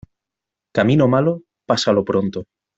Camino 0.77 1.05
malo, 1.13 1.33
pásalo 1.69 2.01
pronto. 2.09 2.39